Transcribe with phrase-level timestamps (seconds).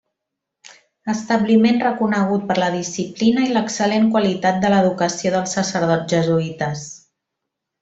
[1.11, 6.89] Establiment reconegut per la disciplina i l'excel·lent qualitat de l'educació dels sacerdots jesuïtes.